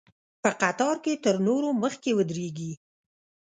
په 0.41 0.49
قطار 0.61 0.95
کې 1.03 1.13
تر 1.23 1.35
نورو 1.47 1.69
مخکې 1.83 2.09
ودرېږي. 2.17 2.71